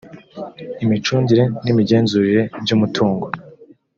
[0.83, 3.25] imicungire n imigenzurire by umutungo